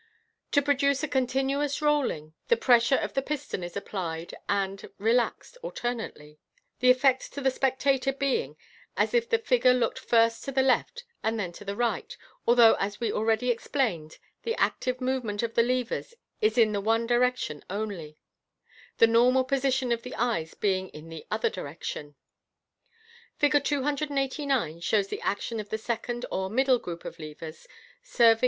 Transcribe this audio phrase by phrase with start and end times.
[0.53, 5.13] To produce a continuous roll ing, the pressure of the piston is applied and re
[5.13, 6.39] laxed alternately,
[6.79, 8.57] the effect to the spectator being
[8.97, 12.17] as if the figure looked first to the left and then to the right,
[12.47, 16.81] although as already ex plained, the active move ment of the levers is in the
[16.81, 18.17] one direction only,
[18.97, 22.15] the normal position of the eyes being in the other direction.
[23.37, 23.63] Fig.
[23.63, 27.67] 289 shows the action of the second or middle group of levers,
[28.01, 28.39] serving